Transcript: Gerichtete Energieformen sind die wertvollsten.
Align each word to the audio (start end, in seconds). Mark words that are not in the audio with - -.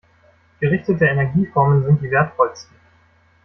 Gerichtete 0.59 1.05
Energieformen 1.05 1.83
sind 1.83 2.01
die 2.01 2.09
wertvollsten. 2.09 2.75